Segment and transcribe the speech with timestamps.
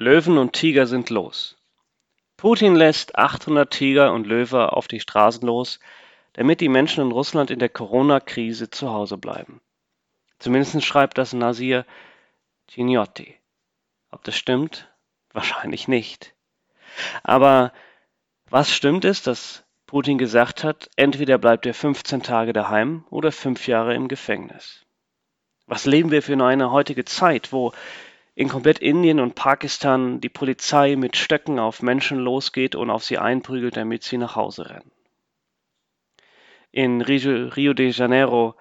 [0.00, 1.56] Löwen und Tiger sind los.
[2.36, 5.80] Putin lässt 800 Tiger und Löwe auf die Straßen los,
[6.34, 9.60] damit die Menschen in Russland in der Corona-Krise zu Hause bleiben.
[10.38, 11.84] Zumindest schreibt das Nasir
[12.68, 13.34] Giniotti.
[14.12, 14.88] Ob das stimmt?
[15.32, 16.32] Wahrscheinlich nicht.
[17.24, 17.72] Aber
[18.48, 23.66] was stimmt ist, dass Putin gesagt hat, entweder bleibt er 15 Tage daheim oder fünf
[23.66, 24.86] Jahre im Gefängnis.
[25.66, 27.72] Was leben wir für eine heutige Zeit, wo
[28.38, 33.18] in komplett Indien und Pakistan die Polizei mit Stöcken auf Menschen losgeht und auf sie
[33.18, 34.92] einprügelt, damit sie nach Hause rennen.
[36.70, 38.54] In Rio de Janeiro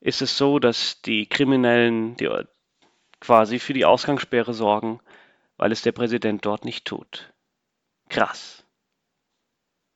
[0.00, 2.28] ist es so, dass die Kriminellen die
[3.20, 4.98] quasi für die Ausgangssperre sorgen,
[5.58, 7.32] weil es der Präsident dort nicht tut.
[8.08, 8.66] Krass.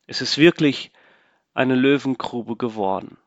[0.07, 0.93] Es ist wirklich
[1.53, 3.17] eine Löwengrube geworden.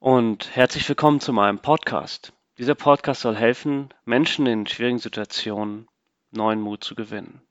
[0.00, 2.32] Und herzlich willkommen zu meinem Podcast.
[2.62, 5.88] Dieser Podcast soll helfen, Menschen in schwierigen Situationen
[6.30, 7.42] neuen Mut zu gewinnen.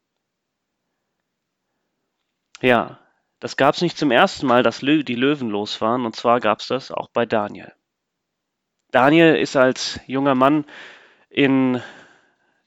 [2.62, 2.98] Ja,
[3.42, 6.62] das gab es nicht zum ersten Mal, dass die Löwen los waren, und zwar gab
[6.62, 7.74] es das auch bei Daniel.
[8.92, 10.64] Daniel ist als junger Mann
[11.30, 11.82] in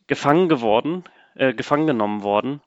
[0.07, 1.05] gefangen geworden,
[1.37, 2.61] äh, gefangen genommen worden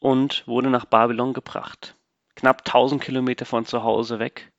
[0.00, 1.94] und wurde nach Babylon gebracht.
[2.36, 4.50] Knapp 1000 Kilometer von zu Hause weg.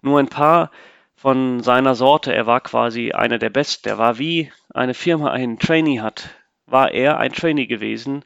[0.00, 0.70] Nur ein paar
[1.16, 2.34] von seiner Sorte.
[2.34, 3.88] Er war quasi einer der Besten.
[3.88, 6.30] Er war wie eine Firma einen Trainee hat,
[6.66, 8.24] war er ein Trainee gewesen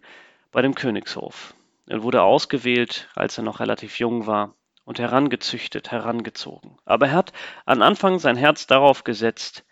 [0.53, 1.55] bei dem Königshof.
[1.87, 6.79] Er wurde ausgewählt, als er noch relativ jung war und herangezüchtet, herangezogen.
[6.85, 7.33] Aber er hat
[7.65, 9.65] an Anfang sein Herz darauf gesetzt,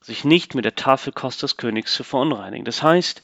[0.00, 2.64] sich nicht mit der Tafelkost des Königs zu verunreinigen.
[2.64, 3.22] Das heißt,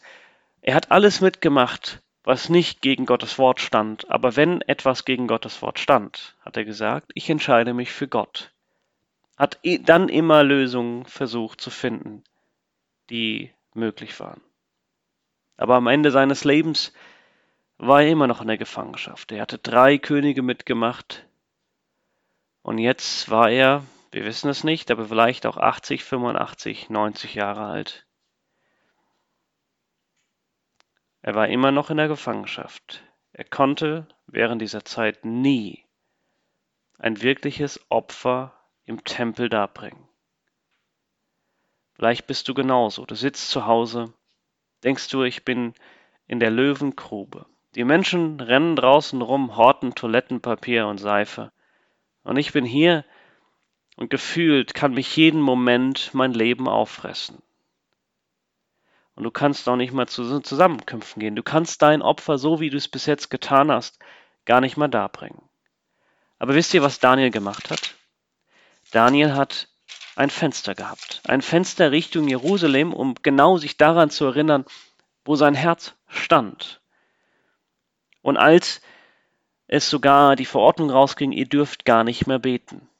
[0.62, 4.10] er hat alles mitgemacht, was nicht gegen Gottes Wort stand.
[4.10, 8.50] Aber wenn etwas gegen Gottes Wort stand, hat er gesagt, ich entscheide mich für Gott
[9.41, 12.22] hat dann immer Lösungen versucht zu finden,
[13.08, 14.42] die möglich waren.
[15.56, 16.92] Aber am Ende seines Lebens
[17.78, 19.32] war er immer noch in der Gefangenschaft.
[19.32, 21.26] Er hatte drei Könige mitgemacht
[22.60, 23.82] und jetzt war er,
[24.12, 28.06] wir wissen es nicht, aber vielleicht auch 80, 85, 90 Jahre alt.
[31.22, 33.03] Er war immer noch in der Gefangenschaft.
[33.32, 35.87] Er konnte während dieser Zeit nie
[36.98, 40.08] ein wirkliches Opfer im Tempel darbringen.
[41.94, 43.04] Vielleicht bist du genauso.
[43.04, 44.12] Du sitzt zu Hause,
[44.84, 45.74] denkst du, ich bin
[46.26, 47.46] in der Löwengrube.
[47.74, 51.52] Die Menschen rennen draußen rum, horten Toilettenpapier und Seife.
[52.22, 53.04] Und ich bin hier
[53.96, 57.42] und gefühlt kann mich jeden Moment mein Leben auffressen.
[59.14, 61.36] Und du kannst auch nicht mal zu Zusammenkünften gehen.
[61.36, 63.98] Du kannst dein Opfer, so wie du es bis jetzt getan hast,
[64.46, 65.42] gar nicht mal darbringen.
[66.38, 67.94] Aber wisst ihr, was Daniel gemacht hat?
[68.90, 69.68] Daniel hat
[70.16, 74.64] ein Fenster gehabt, ein Fenster Richtung Jerusalem, um genau sich daran zu erinnern,
[75.24, 76.80] wo sein Herz stand.
[78.22, 78.80] Und als
[79.66, 82.90] es sogar die Verordnung rausging, ihr dürft gar nicht mehr beten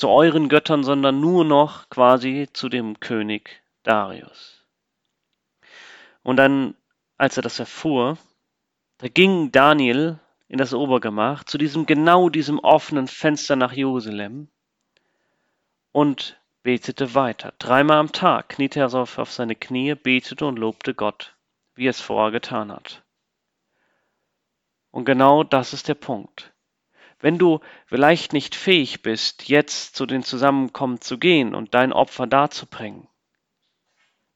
[0.00, 4.64] zu euren Göttern, sondern nur noch quasi zu dem König Darius.
[6.22, 6.74] Und dann,
[7.18, 8.16] als er das erfuhr,
[8.96, 10.18] da ging Daniel
[10.48, 14.48] in das Obergemach zu diesem genau diesem offenen Fenster nach Jerusalem
[15.92, 17.54] und betete weiter.
[17.58, 21.36] Dreimal am Tag kniete er auf, auf seine Knie, betete und lobte Gott,
[21.74, 23.02] wie er es vorher getan hat.
[24.90, 26.52] Und genau das ist der Punkt.
[27.20, 32.26] Wenn du vielleicht nicht fähig bist, jetzt zu den Zusammenkommen zu gehen und dein Opfer
[32.26, 33.08] darzubringen,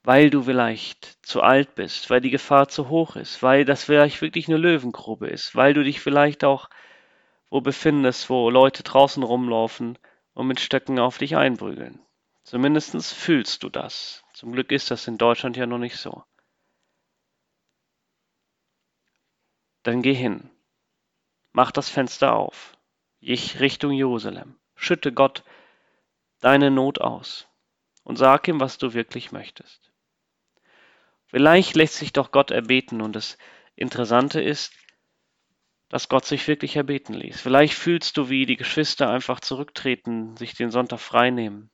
[0.03, 4.21] weil du vielleicht zu alt bist, weil die Gefahr zu hoch ist, weil das vielleicht
[4.21, 6.69] wirklich eine Löwengrube ist, weil du dich vielleicht auch
[7.49, 9.99] wo befindest, wo Leute draußen rumlaufen
[10.35, 12.05] und mit Stöcken auf dich einprügeln.
[12.43, 14.25] Zumindest fühlst du das.
[14.35, 16.23] Zum Glück ist das in Deutschland ja noch nicht so.
[19.83, 20.51] Dann geh hin.
[21.53, 22.77] Mach das Fenster auf.
[23.21, 24.59] Ich Richtung Jerusalem.
[24.75, 25.45] Schütte Gott
[26.41, 27.49] deine Not aus
[28.03, 29.91] und sag ihm, was du wirklich möchtest.
[31.27, 33.39] Vielleicht lässt sich doch Gott erbeten und das
[33.77, 34.73] Interessante ist,
[35.89, 37.41] dass Gott sich wirklich erbeten ließ.
[37.41, 41.71] Vielleicht fühlst du, wie die Geschwister einfach zurücktreten, sich den Sonntag freinehmen.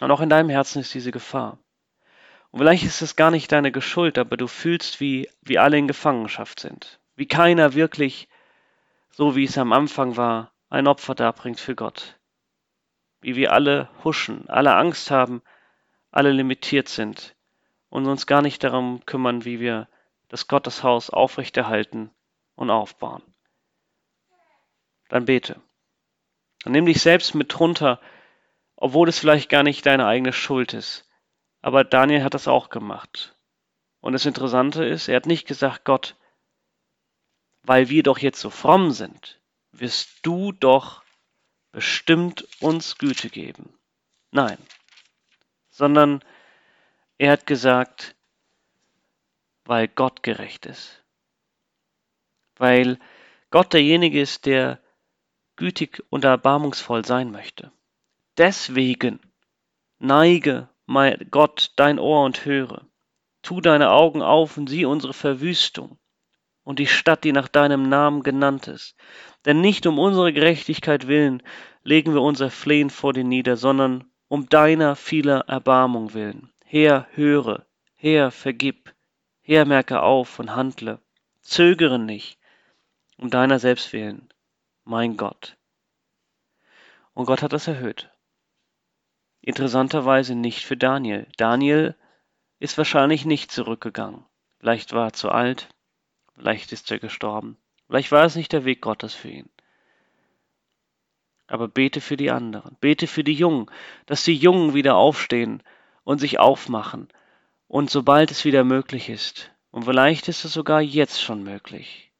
[0.00, 1.58] Und auch in deinem Herzen ist diese Gefahr.
[2.50, 5.88] Und vielleicht ist es gar nicht deine Geschuld, aber du fühlst, wie, wie alle in
[5.88, 7.00] Gefangenschaft sind.
[7.14, 8.28] Wie keiner wirklich,
[9.10, 12.18] so wie es am Anfang war, ein Opfer darbringt für Gott.
[13.20, 15.42] Wie wir alle huschen, alle Angst haben,
[16.10, 17.34] alle limitiert sind
[17.88, 19.88] und uns gar nicht darum kümmern, wie wir
[20.28, 22.10] das Gotteshaus aufrechterhalten
[22.56, 23.22] und aufbauen
[25.08, 25.60] dann bete.
[26.64, 28.00] Und nimm dich selbst mit runter,
[28.76, 31.08] obwohl es vielleicht gar nicht deine eigene Schuld ist.
[31.62, 33.36] Aber Daniel hat das auch gemacht.
[34.00, 36.16] Und das Interessante ist, er hat nicht gesagt, Gott,
[37.62, 39.40] weil wir doch jetzt so fromm sind,
[39.72, 41.02] wirst du doch
[41.72, 43.76] bestimmt uns Güte geben.
[44.30, 44.58] Nein,
[45.70, 46.22] sondern
[47.18, 48.14] er hat gesagt,
[49.64, 51.02] weil Gott gerecht ist.
[52.58, 52.98] Weil
[53.50, 54.80] Gott derjenige ist, der
[55.56, 57.72] gütig und erbarmungsvoll sein möchte.
[58.36, 59.20] Deswegen
[59.98, 62.86] neige, mein Gott, dein Ohr und höre.
[63.42, 65.98] Tu deine Augen auf und sieh unsere Verwüstung
[66.64, 68.96] und die Stadt, die nach deinem Namen genannt ist.
[69.44, 71.42] Denn nicht um unsere Gerechtigkeit willen
[71.84, 76.52] legen wir unser Flehen vor dir nieder, sondern um deiner vieler Erbarmung willen.
[76.64, 77.64] Herr, höre,
[77.94, 78.92] Herr, vergib,
[79.40, 81.00] Herr, merke auf und handle,
[81.40, 82.40] zögere nicht,
[83.16, 84.28] um deiner selbst willen,
[84.84, 85.56] mein Gott.
[87.14, 88.10] Und Gott hat das erhöht.
[89.40, 91.26] Interessanterweise nicht für Daniel.
[91.36, 91.94] Daniel
[92.58, 94.24] ist wahrscheinlich nicht zurückgegangen.
[94.58, 95.68] Vielleicht war er zu alt,
[96.34, 99.48] vielleicht ist er gestorben, vielleicht war es nicht der Weg Gottes für ihn.
[101.46, 103.70] Aber bete für die anderen, bete für die Jungen,
[104.06, 105.62] dass die Jungen wieder aufstehen
[106.04, 107.08] und sich aufmachen
[107.68, 112.10] und sobald es wieder möglich ist, und vielleicht ist es sogar jetzt schon möglich,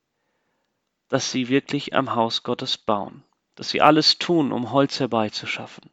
[1.08, 3.24] dass sie wirklich am Haus Gottes bauen,
[3.54, 5.90] dass sie alles tun, um Holz herbeizuschaffen.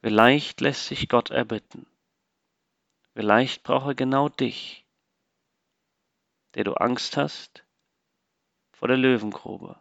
[0.00, 1.86] Vielleicht lässt sich Gott erbitten.
[3.14, 4.86] Vielleicht braucht er genau dich,
[6.54, 7.64] der du Angst hast
[8.72, 9.80] vor der Löwengrube,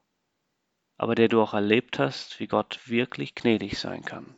[0.97, 4.35] aber der du auch erlebt hast, wie Gott wirklich gnädig sein kann.